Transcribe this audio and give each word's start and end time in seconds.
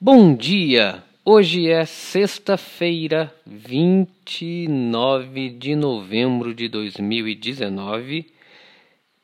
Bom 0.00 0.34
dia! 0.34 1.04
Hoje 1.24 1.70
é 1.70 1.86
sexta-feira, 1.86 3.32
29 3.46 5.50
de 5.50 5.76
novembro 5.76 6.52
de 6.52 6.68
2019 6.68 8.26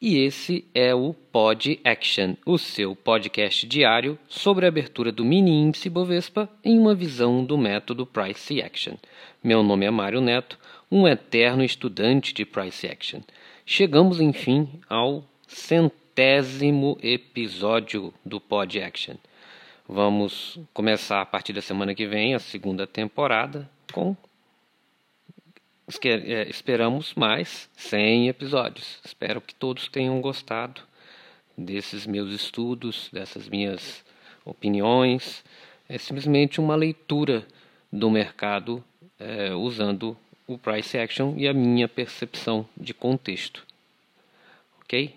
e 0.00 0.18
esse 0.18 0.64
é 0.72 0.94
o 0.94 1.12
Pod 1.12 1.80
Action, 1.84 2.34
o 2.46 2.56
seu 2.56 2.94
podcast 2.94 3.66
diário 3.66 4.16
sobre 4.28 4.64
a 4.64 4.68
abertura 4.68 5.10
do 5.10 5.24
mini 5.24 5.50
índice 5.50 5.90
Bovespa 5.90 6.48
em 6.64 6.78
uma 6.78 6.94
visão 6.94 7.44
do 7.44 7.58
método 7.58 8.06
Price 8.06 8.62
Action. 8.62 8.94
Meu 9.42 9.64
nome 9.64 9.84
é 9.84 9.90
Mário 9.90 10.20
Neto, 10.20 10.56
um 10.90 11.06
eterno 11.06 11.64
estudante 11.64 12.32
de 12.32 12.46
Price 12.46 12.86
Action. 12.86 13.20
Chegamos, 13.66 14.20
enfim, 14.20 14.68
ao 14.88 15.24
centésimo 15.48 16.96
episódio 17.02 18.14
do 18.24 18.40
Pod 18.40 18.80
Action. 18.80 19.16
Vamos 19.92 20.56
começar 20.72 21.20
a 21.20 21.26
partir 21.26 21.52
da 21.52 21.60
semana 21.60 21.96
que 21.96 22.06
vem 22.06 22.32
a 22.32 22.38
segunda 22.38 22.86
temporada 22.86 23.68
com 23.92 24.16
é, 26.04 26.48
esperamos 26.48 27.12
mais 27.14 27.68
100 27.76 28.28
episódios. 28.28 29.00
Espero 29.04 29.40
que 29.40 29.52
todos 29.52 29.88
tenham 29.88 30.20
gostado 30.20 30.80
desses 31.58 32.06
meus 32.06 32.32
estudos, 32.32 33.10
dessas 33.12 33.48
minhas 33.48 34.04
opiniões. 34.44 35.42
É 35.88 35.98
simplesmente 35.98 36.60
uma 36.60 36.76
leitura 36.76 37.44
do 37.92 38.08
mercado 38.08 38.84
é, 39.18 39.52
usando 39.52 40.16
o 40.46 40.56
price 40.56 40.96
action 40.96 41.34
e 41.36 41.48
a 41.48 41.52
minha 41.52 41.88
percepção 41.88 42.64
de 42.76 42.94
contexto. 42.94 43.66
Ok? 44.84 45.16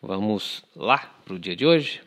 Vamos 0.00 0.64
lá 0.74 1.14
para 1.22 1.34
o 1.34 1.38
dia 1.38 1.54
de 1.54 1.66
hoje? 1.66 2.00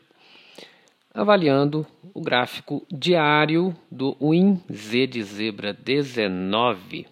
Avaliando 1.20 1.86
o 2.14 2.22
gráfico 2.22 2.86
diário 2.90 3.76
do 3.92 4.16
WIN 4.22 4.62
Z 4.72 5.08
de 5.08 5.22
zebra 5.22 5.74
19. 5.74 7.08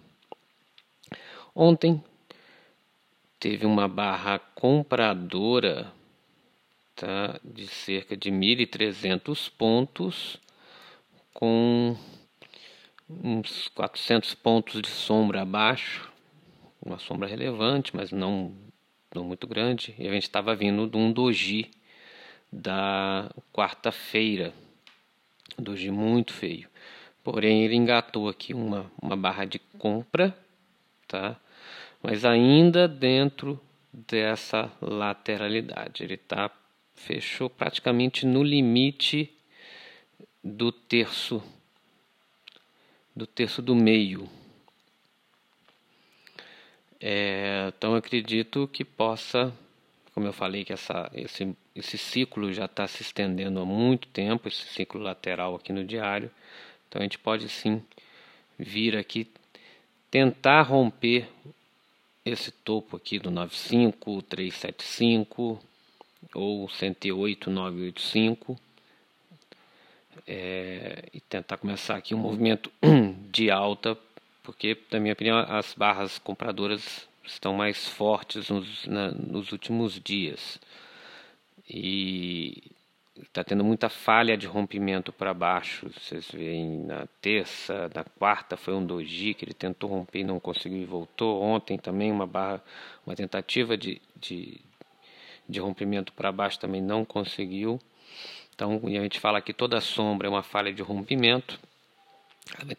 Ontem 1.54 2.02
teve 3.38 3.66
uma 3.66 3.86
barra 3.86 4.40
compradora 4.40 5.92
tá, 6.96 7.38
de 7.44 7.68
cerca 7.68 8.16
de 8.16 8.32
1.300 8.32 9.52
pontos, 9.58 10.40
com 11.34 11.94
uns 13.10 13.68
400 13.70 14.34
pontos 14.36 14.82
de 14.82 14.88
sombra 14.88 15.42
abaixo, 15.42 16.10
uma 16.82 16.98
sombra 16.98 17.28
relevante, 17.28 17.94
mas 17.94 18.14
não, 18.14 18.54
não 19.14 19.26
muito 19.26 19.46
grande, 19.46 19.94
e 20.00 20.08
a 20.08 20.14
gente 20.14 20.24
estava 20.24 20.56
vindo 20.56 20.88
de 20.88 20.96
um 20.96 21.12
doji 21.12 21.70
da 22.52 23.30
quarta-feira. 23.54 24.54
Doji 25.58 25.92
muito 25.92 26.34
feio. 26.34 26.70
Porém, 27.24 27.64
ele 27.64 27.76
engatou 27.76 28.30
aqui 28.30 28.54
uma, 28.54 28.90
uma 29.02 29.18
barra 29.18 29.46
de 29.46 29.60
compra, 29.78 30.38
tá? 31.08 31.36
Mas 32.02 32.24
ainda 32.24 32.88
dentro 32.88 33.60
dessa 33.92 34.72
lateralidade. 34.82 36.04
Ele 36.04 36.18
tá 36.18 36.52
fechou 36.96 37.50
praticamente 37.50 38.26
no 38.26 38.44
limite 38.44 39.32
do 40.44 40.72
terço 40.72 41.44
do 43.16 43.26
terço 43.26 43.62
do 43.62 43.76
meio. 43.76 44.30
É, 47.00 47.72
então 47.76 47.96
acredito 47.96 48.68
que 48.68 48.86
possa 48.86 49.54
como 50.18 50.26
eu 50.26 50.34
falei 50.34 50.66
que 50.66 50.74
essa, 50.74 51.12
esse, 51.14 51.56
esse 51.80 51.98
ciclo 51.98 52.52
já 52.54 52.66
está 52.66 52.88
se 52.88 53.02
estendendo 53.02 53.60
há 53.60 53.66
muito 53.66 54.08
tempo, 54.08 54.48
esse 54.48 54.66
ciclo 54.66 55.02
lateral 55.02 55.56
aqui 55.56 55.72
no 55.72 55.84
diário. 55.84 56.32
Então 56.88 57.02
a 57.02 57.04
gente 57.04 57.20
pode 57.20 57.48
sim 57.50 57.82
vir 58.58 58.96
aqui 58.98 59.28
tentar 60.10 60.62
romper 60.64 61.28
esse 62.26 62.52
topo 62.52 62.98
aqui 62.98 63.20
do 63.20 63.30
95, 63.30 64.22
375 64.24 65.60
ou 66.34 66.68
108, 66.70 67.50
985 67.50 68.60
é, 70.26 71.04
e 71.14 71.20
tentar 71.22 71.58
começar 71.58 71.96
aqui 71.96 72.14
um 72.14 72.18
movimento 72.18 72.72
de 73.32 73.50
alta, 73.50 73.98
porque 74.44 74.78
na 74.92 75.00
minha 75.00 75.14
opinião 75.14 75.38
as 75.38 75.74
barras 75.74 76.18
compradoras 76.18 77.08
estão 77.24 77.54
mais 77.54 77.88
fortes 77.88 78.50
nos, 78.50 78.86
na, 78.86 79.12
nos 79.12 79.52
últimos 79.52 80.00
dias. 80.00 80.60
E 81.70 82.72
está 83.22 83.44
tendo 83.44 83.64
muita 83.64 83.90
falha 83.90 84.38
de 84.38 84.48
rompimento 84.48 85.12
para 85.12 85.34
baixo. 85.34 85.90
Vocês 85.90 86.30
veem 86.32 86.80
na 86.80 87.08
terça, 87.22 87.90
na 87.94 88.04
quarta 88.04 88.56
foi 88.56 88.74
um 88.74 88.86
doji 88.86 89.34
que 89.34 89.46
ele 89.46 89.54
tentou 89.54 89.90
romper 89.90 90.20
e 90.20 90.24
não 90.24 90.40
conseguiu 90.40 90.82
e 90.82 90.86
voltou. 90.86 91.42
Ontem 91.42 91.78
também 91.78 92.12
uma 92.12 92.28
barra, 92.28 92.64
uma 93.06 93.16
tentativa 93.16 93.78
de, 93.78 94.02
de, 94.16 94.62
de 95.48 95.60
rompimento 95.60 96.14
para 96.14 96.32
baixo 96.32 96.60
também 96.60 96.82
não 96.82 97.04
conseguiu. 97.04 97.80
Então, 98.56 98.82
a 98.84 98.90
gente 98.90 99.20
fala 99.20 99.42
que 99.42 99.54
toda 99.54 99.80
sombra 99.80 100.28
é 100.28 100.30
uma 100.30 100.42
falha 100.44 100.74
de 100.74 100.82
rompimento. 100.82 101.60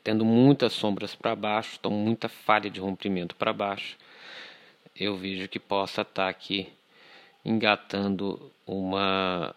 Tendo 0.02 0.24
muitas 0.24 0.72
sombras 0.72 1.14
para 1.14 1.36
baixo, 1.36 1.76
então 1.78 1.90
muita 1.90 2.28
falha 2.28 2.70
de 2.70 2.80
rompimento 2.80 3.36
para 3.36 3.52
baixo 3.52 3.96
eu 4.98 5.16
vejo 5.16 5.48
que 5.48 5.60
possa 5.60 6.02
estar 6.02 6.24
tá 6.24 6.28
aqui 6.28 6.68
engatando 7.44 8.52
uma, 8.66 9.54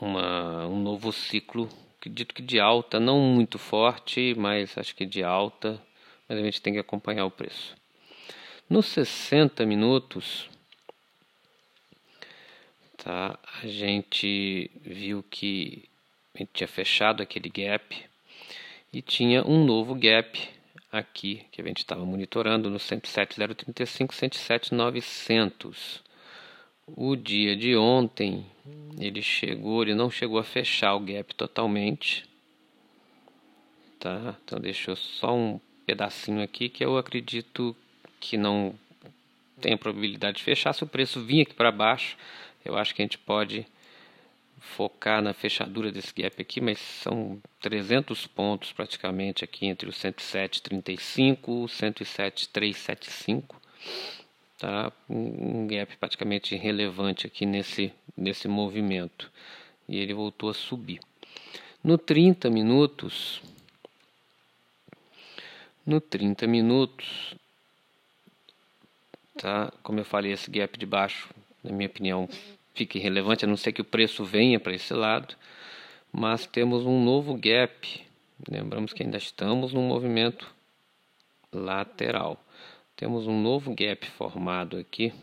uma 0.00 0.66
um 0.66 0.80
novo 0.80 1.12
ciclo, 1.12 1.68
acredito 1.98 2.34
que 2.34 2.42
de 2.42 2.58
alta, 2.58 2.98
não 2.98 3.20
muito 3.20 3.58
forte, 3.58 4.34
mas 4.36 4.76
acho 4.78 4.94
que 4.94 5.04
de 5.04 5.22
alta, 5.22 5.80
mas 6.28 6.38
a 6.38 6.42
gente 6.42 6.60
tem 6.62 6.72
que 6.72 6.78
acompanhar 6.78 7.24
o 7.24 7.30
preço. 7.30 7.76
Nos 8.68 8.86
60 8.86 9.64
minutos, 9.64 10.48
tá, 12.96 13.38
a 13.62 13.66
gente 13.66 14.70
viu 14.82 15.22
que 15.22 15.88
a 16.34 16.38
gente 16.38 16.50
tinha 16.52 16.68
fechado 16.68 17.22
aquele 17.22 17.48
gap 17.48 18.04
e 18.92 19.02
tinha 19.02 19.44
um 19.44 19.64
novo 19.64 19.94
gap 19.94 20.38
aqui 20.90 21.44
que 21.50 21.60
a 21.60 21.64
gente 21.64 21.78
estava 21.78 22.04
monitorando 22.04 22.70
no 22.70 22.78
107.035, 22.78 24.12
107.900. 24.12 26.02
O 26.96 27.14
dia 27.14 27.54
de 27.54 27.76
ontem 27.76 28.44
ele 28.98 29.22
chegou, 29.22 29.82
ele 29.82 29.94
não 29.94 30.10
chegou 30.10 30.38
a 30.38 30.44
fechar 30.44 30.94
o 30.94 31.00
gap 31.00 31.34
totalmente, 31.34 32.24
tá? 34.00 34.36
Então 34.44 34.58
deixou 34.58 34.96
só 34.96 35.34
um 35.34 35.60
pedacinho 35.86 36.42
aqui 36.42 36.68
que 36.68 36.84
eu 36.84 36.98
acredito 36.98 37.76
que 38.20 38.36
não 38.36 38.74
tem 39.60 39.76
probabilidade 39.76 40.38
de 40.38 40.44
fechar. 40.44 40.72
Se 40.72 40.82
o 40.82 40.86
preço 40.86 41.20
vir 41.20 41.42
aqui 41.42 41.54
para 41.54 41.70
baixo, 41.70 42.16
eu 42.64 42.76
acho 42.76 42.94
que 42.94 43.02
a 43.02 43.04
gente 43.04 43.18
pode 43.18 43.66
focar 44.60 45.22
na 45.22 45.32
fechadura 45.32 45.92
desse 45.92 46.12
gap 46.14 46.40
aqui, 46.40 46.60
mas 46.60 46.78
são 46.78 47.40
300 47.60 48.26
pontos 48.26 48.72
praticamente 48.72 49.44
aqui 49.44 49.66
entre 49.66 49.88
o 49.88 49.92
107,35 49.92 51.38
e 51.46 51.50
o 51.50 51.68
107,375. 51.68 53.60
Tá? 54.58 54.92
Um 55.08 55.66
gap 55.68 55.96
praticamente 55.98 56.56
relevante 56.56 57.26
aqui 57.26 57.46
nesse, 57.46 57.92
nesse 58.16 58.48
movimento. 58.48 59.30
E 59.88 59.96
ele 59.98 60.12
voltou 60.12 60.50
a 60.50 60.54
subir. 60.54 61.00
No 61.82 61.96
30 61.96 62.50
minutos, 62.50 63.40
no 65.86 66.00
30 66.00 66.46
minutos, 66.46 67.34
tá? 69.38 69.72
Como 69.82 70.00
eu 70.00 70.04
falei, 70.04 70.32
esse 70.32 70.50
gap 70.50 70.76
de 70.76 70.84
baixo, 70.84 71.30
na 71.62 71.72
minha 71.72 71.88
opinião, 71.88 72.28
fica 72.74 72.98
irrelevante, 72.98 73.44
a 73.44 73.48
não 73.48 73.56
ser 73.56 73.72
que 73.72 73.80
o 73.80 73.84
preço 73.84 74.24
venha 74.24 74.58
para 74.58 74.74
esse 74.74 74.92
lado. 74.92 75.36
Mas 76.12 76.46
temos 76.46 76.84
um 76.84 77.02
novo 77.02 77.34
gap. 77.34 78.04
Lembramos 78.50 78.92
que 78.92 79.02
ainda 79.02 79.18
estamos 79.18 79.72
num 79.72 79.86
movimento 79.86 80.52
lateral. 81.52 82.42
Temos 82.98 83.26
um 83.28 83.40
novo 83.40 83.72
gap 83.76 84.10
formado 84.10 84.76
aqui 84.76 85.14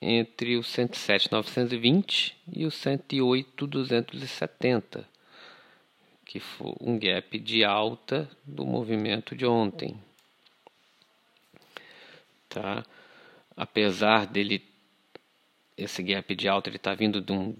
entre 0.00 0.56
o 0.56 0.62
107.920 0.62 2.32
e 2.50 2.64
o 2.64 2.70
108.270, 2.70 5.04
que 6.24 6.40
foi 6.40 6.72
um 6.80 6.98
gap 6.98 7.38
de 7.38 7.62
alta 7.62 8.30
do 8.46 8.64
movimento 8.64 9.36
de 9.36 9.44
ontem. 9.44 9.94
Tá? 12.48 12.82
Apesar 13.54 14.26
dele 14.26 14.66
esse 15.76 16.02
gap 16.02 16.34
de 16.34 16.48
alta 16.48 16.70
ele 16.70 16.78
está 16.78 16.94
vindo 16.94 17.20
de, 17.20 17.30
um, 17.30 17.54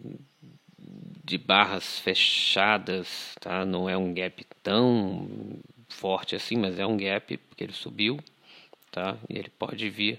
de 1.23 1.37
barras 1.37 1.99
fechadas, 1.99 3.35
tá? 3.39 3.67
Não 3.67 3.87
é 3.87 3.99
um 3.99 4.15
gap 4.15 4.47
tão 4.63 5.60
forte 5.91 6.35
assim, 6.35 6.57
mas 6.57 6.79
é 6.79 6.87
um 6.87 6.97
gap 6.97 7.37
porque 7.37 7.65
ele 7.65 7.73
subiu, 7.73 8.19
tá? 8.91 9.19
E 9.29 9.39
ele 9.39 9.51
pode 9.51 9.89
vir 9.91 10.19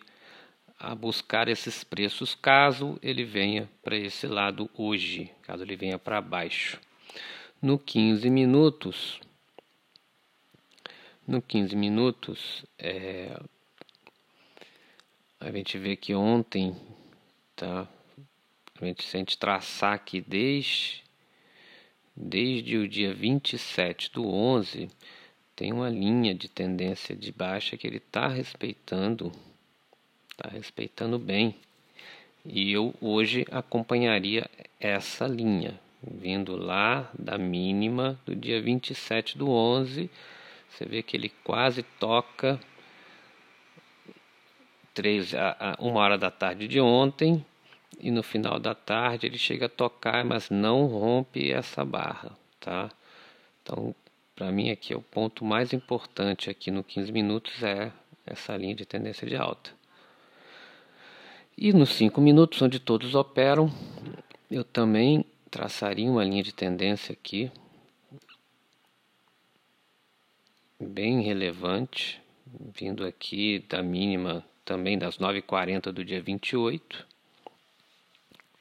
a 0.80 0.96
buscar 0.96 1.48
esses 1.48 1.84
preços 1.84 2.34
caso 2.34 2.98
ele 3.04 3.24
venha 3.24 3.70
para 3.84 3.96
esse 3.96 4.26
lado 4.26 4.70
hoje, 4.76 5.32
caso 5.44 5.64
ele 5.64 5.76
venha 5.76 6.00
para 6.00 6.20
baixo. 6.22 6.80
No 7.62 7.78
15 7.78 8.30
minutos, 8.30 9.22
no 11.28 11.42
15 11.42 11.76
minutos, 11.76 12.66
é, 12.80 13.40
a 15.40 15.52
gente 15.52 15.78
vê 15.78 15.96
que 15.96 16.16
ontem, 16.16 16.76
tá? 17.56 17.88
A 18.82 18.86
gente, 18.86 19.04
se 19.04 19.16
a 19.16 19.20
gente 19.20 19.38
traçar 19.38 19.94
aqui 19.94 20.20
desde, 20.20 21.04
desde 22.16 22.78
o 22.78 22.88
dia 22.88 23.14
27 23.14 24.12
do 24.12 24.28
11, 24.28 24.90
tem 25.62 25.72
uma 25.72 25.92
linha 25.92 26.34
de 26.34 26.50
tendência 26.50 27.16
de 27.16 27.32
baixa 27.32 27.78
que 27.78 27.86
ele 27.86 27.98
está 27.98 28.28
respeitando 28.28 29.32
está 30.32 30.50
respeitando 30.50 31.20
bem. 31.20 31.56
E 32.44 32.72
eu 32.72 32.96
hoje 33.00 33.46
acompanharia 33.52 34.50
essa 34.80 35.28
linha, 35.28 35.80
vindo 36.02 36.56
lá 36.56 37.12
da 37.14 37.38
mínima 37.38 38.20
do 38.26 38.36
dia 38.36 38.60
27 38.60 39.38
do 39.38 39.52
11. 39.52 40.10
Você 40.68 40.84
vê 40.84 41.04
que 41.04 41.16
ele 41.16 41.32
quase 41.44 41.84
toca 41.84 42.60
3 44.96 45.36
a, 45.36 45.58
a 45.60 45.76
uma 45.80 46.00
hora 46.00 46.18
da 46.18 46.32
tarde 46.32 46.68
de 46.68 46.82
ontem 46.82 47.46
e 48.00 48.10
no 48.10 48.24
final 48.24 48.60
da 48.60 48.74
tarde 48.74 49.28
ele 49.28 49.38
chega 49.38 49.68
a 49.68 49.70
tocar, 49.70 50.26
mas 50.26 50.50
não 50.50 50.88
rompe 50.88 51.52
essa 51.52 51.86
barra, 51.86 52.36
tá? 52.60 52.90
Então, 53.62 53.94
para 54.42 54.52
mim 54.52 54.72
aqui 54.72 54.92
é 54.92 54.98
o 54.98 55.04
ponto 55.04 55.46
mais 55.46 55.72
importante 55.72 56.50
aqui 56.50 56.72
no 56.72 56.84
15 56.84 57.12
minutos 57.12 57.62
é 57.62 57.92
essa 58.26 58.58
linha 58.58 58.74
de 58.74 58.88
tendência 58.88 59.28
de 59.28 59.36
alta. 59.36 59.70
E 61.56 61.72
nos 61.72 61.92
cinco 61.92 62.20
minutos, 62.20 62.60
onde 62.60 62.80
todos 62.80 63.14
operam, 63.14 63.72
eu 64.50 64.64
também 64.64 65.24
traçaria 65.52 66.10
uma 66.10 66.24
linha 66.24 66.42
de 66.42 66.52
tendência 66.52 67.14
aqui, 67.14 67.52
bem 70.80 71.22
relevante, 71.22 72.20
vindo 72.74 73.06
aqui 73.06 73.60
da 73.70 73.84
mínima 73.84 74.44
também 74.66 74.98
das 74.98 75.20
9h40 75.20 75.92
do 75.92 76.04
dia 76.04 76.20
28. 76.20 77.06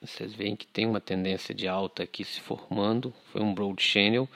Vocês 0.03 0.35
veem 0.35 0.55
que 0.55 0.67
tem 0.67 0.85
uma 0.85 1.01
tendência 1.01 1.55
de 1.55 1.67
alta 1.67 2.03
aqui 2.03 2.23
se 2.23 2.39
formando, 2.39 3.15
foi 3.33 3.41
um 3.41 3.55
broad 3.55 3.83
channel 3.83 4.29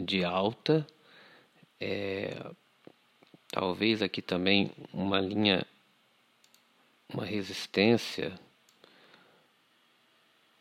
de 0.00 0.24
alta. 0.24 0.86
É, 1.80 2.36
talvez 3.50 4.02
aqui 4.02 4.22
também 4.22 4.70
uma 4.92 5.20
linha 5.20 5.66
uma 7.12 7.24
resistência 7.24 8.38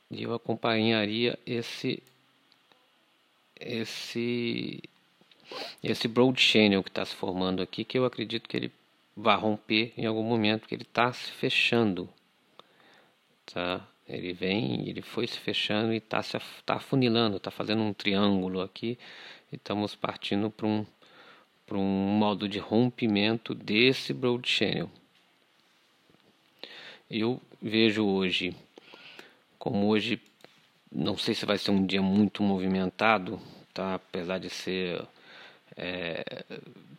e 0.09 0.23
eu 0.23 0.33
acompanharia 0.33 1.37
esse 1.45 2.01
esse 3.59 4.81
esse 5.83 6.07
broad 6.07 6.39
channel 6.39 6.81
que 6.81 6.89
está 6.89 7.05
se 7.05 7.15
formando 7.15 7.61
aqui 7.61 7.83
que 7.83 7.97
eu 7.97 8.05
acredito 8.05 8.49
que 8.49 8.57
ele 8.57 8.71
vai 9.15 9.37
romper 9.37 9.93
em 9.97 10.05
algum 10.05 10.23
momento 10.23 10.67
que 10.67 10.73
ele 10.73 10.83
está 10.83 11.13
se 11.13 11.31
fechando 11.31 12.09
tá 13.45 13.85
ele 14.09 14.33
vem 14.33 14.89
ele 14.89 15.01
foi 15.01 15.27
se 15.27 15.37
fechando 15.39 15.93
e 15.93 15.97
está 15.97 16.21
tá 16.65 16.75
afunilando 16.75 17.37
está 17.37 17.51
fazendo 17.51 17.81
um 17.81 17.93
triângulo 17.93 18.61
aqui 18.61 18.97
e 19.51 19.55
estamos 19.55 19.95
partindo 19.95 20.49
para 20.49 20.67
um 20.67 20.85
para 21.65 21.77
um 21.77 22.17
modo 22.17 22.49
de 22.49 22.59
rompimento 22.59 23.53
desse 23.53 24.13
broad 24.13 24.47
channel 24.47 24.89
eu 27.09 27.41
vejo 27.59 28.05
hoje, 28.05 28.55
como 29.57 29.87
hoje, 29.87 30.21
não 30.91 31.17
sei 31.17 31.33
se 31.33 31.43
vai 31.43 31.57
ser 31.57 31.71
um 31.71 31.83
dia 31.83 32.03
muito 32.03 32.43
movimentado, 32.43 33.41
tá? 33.73 33.95
apesar 33.95 34.37
de 34.37 34.47
ser 34.47 35.01
é, 35.75 36.23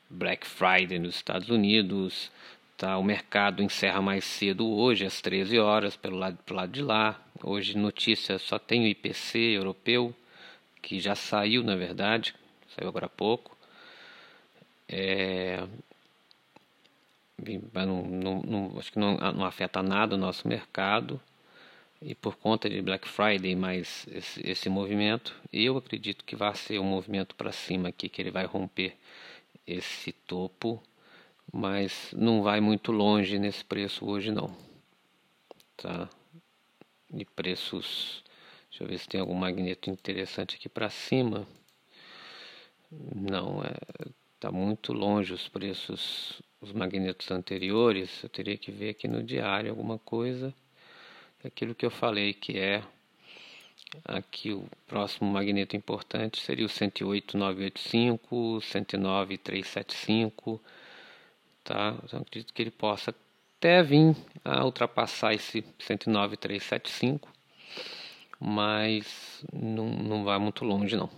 Black 0.08 0.44
Friday 0.44 0.98
nos 0.98 1.14
Estados 1.14 1.48
Unidos, 1.48 2.32
tá? 2.80 2.96
o 2.96 3.04
mercado 3.04 3.62
encerra 3.62 4.00
mais 4.00 4.24
cedo 4.24 4.66
hoje, 4.66 5.04
às 5.04 5.20
13 5.20 5.58
horas, 5.58 5.96
pelo 5.96 6.16
lado, 6.16 6.38
pelo 6.44 6.58
lado 6.58 6.72
de 6.72 6.80
lá. 6.80 7.20
Hoje, 7.44 7.76
notícia 7.76 8.38
só 8.38 8.58
tem 8.58 8.84
o 8.84 8.86
IPC 8.86 9.38
europeu, 9.38 10.14
que 10.80 10.98
já 10.98 11.14
saiu, 11.14 11.62
na 11.62 11.76
verdade, 11.76 12.34
saiu 12.74 12.88
agora 12.88 13.04
há 13.04 13.08
pouco. 13.10 13.54
É, 14.88 15.62
não, 17.74 18.02
não, 18.02 18.42
não, 18.42 18.78
acho 18.78 18.90
que 18.90 18.98
não, 18.98 19.16
não 19.18 19.44
afeta 19.44 19.82
nada 19.82 20.14
o 20.14 20.18
nosso 20.18 20.48
mercado 20.48 21.20
e 22.00 22.14
por 22.14 22.36
conta 22.36 22.68
de 22.68 22.80
Black 22.80 23.06
Friday 23.06 23.54
mais 23.54 24.06
esse, 24.10 24.40
esse 24.48 24.68
movimento, 24.70 25.34
eu 25.52 25.76
acredito 25.76 26.24
que 26.24 26.34
vai 26.34 26.54
ser 26.54 26.78
um 26.78 26.84
movimento 26.84 27.34
para 27.34 27.52
cima 27.52 27.90
aqui, 27.90 28.08
que 28.08 28.22
ele 28.22 28.30
vai 28.30 28.46
romper 28.46 28.96
esse 29.66 30.12
topo, 30.12 30.82
mas 31.52 32.12
não 32.12 32.42
vai 32.42 32.60
muito 32.60 32.92
longe 32.92 33.38
nesse 33.38 33.64
preço 33.64 34.08
hoje 34.08 34.30
não, 34.30 34.54
tá? 35.76 36.08
De 37.10 37.24
preços, 37.24 38.22
deixa 38.70 38.84
eu 38.84 38.88
ver 38.88 38.98
se 38.98 39.08
tem 39.08 39.20
algum 39.20 39.34
magneto 39.34 39.90
interessante 39.90 40.56
aqui 40.56 40.68
para 40.68 40.90
cima, 40.90 41.46
não, 42.90 43.62
é, 43.62 43.74
tá 44.38 44.50
muito 44.50 44.92
longe 44.92 45.32
os 45.32 45.48
preços 45.48 46.40
os 46.60 46.72
magnetos 46.72 47.30
anteriores, 47.30 48.22
eu 48.22 48.28
teria 48.28 48.58
que 48.58 48.70
ver 48.70 48.90
aqui 48.90 49.08
no 49.08 49.22
diário 49.22 49.70
alguma 49.70 49.98
coisa. 49.98 50.52
Aquilo 51.42 51.74
que 51.74 51.86
eu 51.86 51.90
falei 51.90 52.34
que 52.34 52.58
é 52.58 52.84
aqui 54.04 54.52
o 54.52 54.68
próximo 54.86 55.30
magneto 55.30 55.74
importante 55.74 56.38
seria 56.40 56.66
o 56.66 56.68
108985, 56.68 58.60
109375, 58.60 60.60
tá? 61.64 61.96
Então 62.04 62.20
acredito 62.20 62.52
que 62.52 62.62
ele 62.62 62.70
possa 62.70 63.14
até 63.58 63.82
vir 63.82 64.16
a 64.44 64.64
ultrapassar 64.64 65.34
esse 65.34 65.64
109375, 65.78 67.28
mas 68.38 69.44
não, 69.52 69.90
não 69.90 70.24
vai 70.24 70.38
muito 70.38 70.64
longe 70.64 70.96
não. 70.96 71.10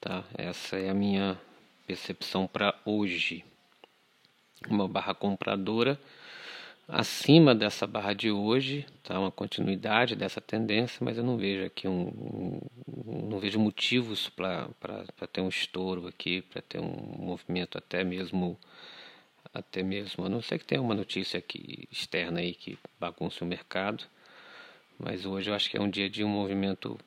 Tá? 0.00 0.24
Essa 0.36 0.76
é 0.76 0.90
a 0.90 0.94
minha 0.94 1.40
percepção 1.86 2.46
para 2.46 2.74
hoje 2.84 3.44
uma 4.68 4.88
barra 4.88 5.14
compradora 5.14 5.98
acima 6.88 7.54
dessa 7.54 7.86
barra 7.86 8.12
de 8.12 8.30
hoje, 8.30 8.86
tá? 9.02 9.18
Uma 9.18 9.30
continuidade 9.30 10.14
dessa 10.14 10.40
tendência, 10.40 10.98
mas 11.04 11.18
eu 11.18 11.24
não 11.24 11.36
vejo 11.36 11.64
aqui 11.64 11.88
um, 11.88 12.12
um 12.86 13.28
não 13.28 13.40
vejo 13.40 13.58
motivos 13.58 14.28
para 14.28 14.68
ter 15.32 15.40
um 15.40 15.48
estouro 15.48 16.06
aqui, 16.06 16.42
para 16.42 16.62
ter 16.62 16.78
um 16.80 17.16
movimento 17.18 17.76
até 17.76 18.04
mesmo 18.04 18.56
até 19.58 19.82
mesmo, 19.82 20.24
a 20.24 20.28
não 20.28 20.42
ser 20.42 20.58
que 20.58 20.64
tenha 20.64 20.82
uma 20.82 20.94
notícia 20.94 21.38
aqui 21.38 21.88
externa 21.90 22.40
aí 22.40 22.54
que 22.54 22.78
bagunce 23.00 23.42
o 23.42 23.46
mercado, 23.46 24.04
mas 24.98 25.24
hoje 25.24 25.50
eu 25.50 25.54
acho 25.54 25.70
que 25.70 25.76
é 25.76 25.80
um 25.80 25.88
dia 25.88 26.08
de 26.10 26.22
um 26.22 26.28
movimento 26.28 26.98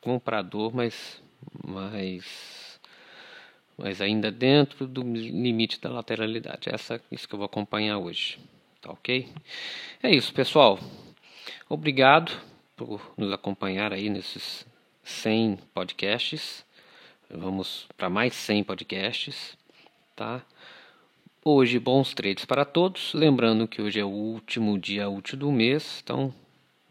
comprador, 0.00 0.74
mas 0.74 1.22
mais 1.64 2.80
mas 3.76 4.00
ainda 4.00 4.30
dentro 4.30 4.86
do 4.86 5.02
limite 5.02 5.80
da 5.80 5.90
lateralidade. 5.90 6.72
Essa 6.72 7.00
isso 7.10 7.28
que 7.28 7.34
eu 7.34 7.38
vou 7.38 7.46
acompanhar 7.46 7.98
hoje. 7.98 8.38
Tá 8.80 8.90
ok? 8.90 9.28
É 10.02 10.10
isso, 10.10 10.32
pessoal. 10.32 10.78
Obrigado 11.68 12.32
por 12.76 13.12
nos 13.16 13.32
acompanhar 13.32 13.92
aí 13.92 14.08
nesses 14.08 14.66
100 15.02 15.58
podcasts. 15.74 16.64
Vamos 17.28 17.86
para 17.96 18.08
mais 18.08 18.34
100 18.34 18.64
podcasts, 18.64 19.58
tá? 20.14 20.42
Hoje, 21.48 21.78
bons 21.78 22.12
trades 22.12 22.44
para 22.44 22.64
todos. 22.64 23.14
Lembrando 23.14 23.68
que 23.68 23.80
hoje 23.80 24.00
é 24.00 24.04
o 24.04 24.08
último 24.08 24.76
dia 24.76 25.08
útil 25.08 25.38
do 25.38 25.52
mês, 25.52 26.00
então 26.02 26.34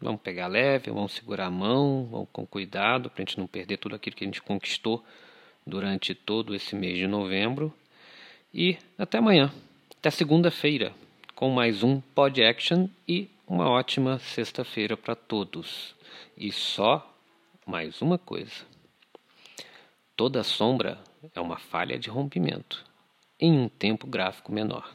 vamos 0.00 0.22
pegar 0.22 0.46
leve, 0.46 0.90
vamos 0.90 1.12
segurar 1.12 1.48
a 1.48 1.50
mão, 1.50 2.08
vamos 2.10 2.28
com 2.32 2.46
cuidado 2.46 3.10
para 3.10 3.22
a 3.22 3.26
gente 3.26 3.38
não 3.38 3.46
perder 3.46 3.76
tudo 3.76 3.94
aquilo 3.94 4.16
que 4.16 4.24
a 4.24 4.26
gente 4.26 4.40
conquistou 4.40 5.04
durante 5.66 6.14
todo 6.14 6.54
esse 6.54 6.74
mês 6.74 6.96
de 6.96 7.06
novembro. 7.06 7.70
E 8.50 8.78
até 8.96 9.18
amanhã, 9.18 9.52
até 9.98 10.10
segunda-feira, 10.10 10.94
com 11.34 11.50
mais 11.50 11.82
um 11.82 12.00
Pod 12.00 12.42
Action 12.42 12.88
e 13.06 13.28
uma 13.46 13.68
ótima 13.68 14.18
sexta-feira 14.18 14.96
para 14.96 15.14
todos. 15.14 15.94
E 16.34 16.50
só 16.50 17.14
mais 17.66 18.00
uma 18.00 18.16
coisa: 18.16 18.64
toda 20.16 20.42
sombra 20.42 20.98
é 21.34 21.40
uma 21.42 21.58
falha 21.58 21.98
de 21.98 22.08
rompimento 22.08 22.85
em 23.38 23.58
um 23.58 23.68
tempo 23.68 24.06
gráfico 24.06 24.52
menor. 24.52 24.92